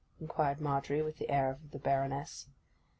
inquired 0.19 0.59
Margery 0.59 1.03
with 1.03 1.21
an 1.21 1.29
air 1.29 1.51
of 1.51 1.69
the 1.69 1.77
Baroness. 1.77 2.47